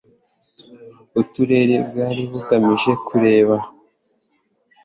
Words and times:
Uturere 1.21 1.75
bwari 1.87 2.23
bugamije 2.31 2.91
kureba 3.05 3.55